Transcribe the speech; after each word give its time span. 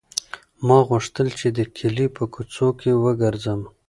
ما 0.67 0.77
غوښتل 0.89 1.27
چې 1.39 1.47
د 1.57 1.59
کلي 1.77 2.07
په 2.15 2.23
کوڅو 2.33 2.67
کې 2.79 2.91
وګرځم. 3.03 3.61